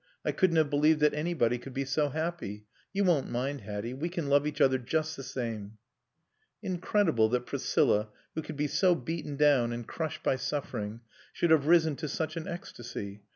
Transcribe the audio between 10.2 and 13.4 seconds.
by suffering, should have risen to such an ecstasy.